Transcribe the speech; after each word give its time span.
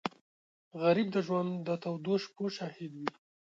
غریب 0.81 1.07
د 1.15 1.17
ژوند 1.27 1.51
د 1.67 1.69
تودو 1.83 2.13
شپو 2.23 2.45
شاهد 2.55 2.91
وي 2.99 3.09